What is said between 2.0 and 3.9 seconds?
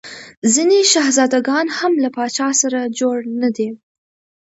له پاچا سره جوړ نه دي.